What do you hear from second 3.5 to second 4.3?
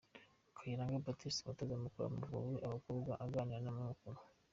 n'abanyamakuru.